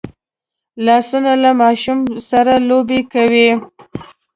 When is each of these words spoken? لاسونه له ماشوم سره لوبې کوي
لاسونه 0.85 1.31
له 1.43 1.51
ماشوم 1.61 1.99
سره 2.29 2.53
لوبې 2.69 2.99
کوي 3.13 3.49